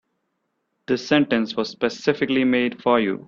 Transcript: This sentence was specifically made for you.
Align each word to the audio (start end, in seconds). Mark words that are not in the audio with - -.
This 0.87 1.07
sentence 1.07 1.55
was 1.55 1.69
specifically 1.69 2.43
made 2.43 2.81
for 2.81 2.99
you. 2.99 3.19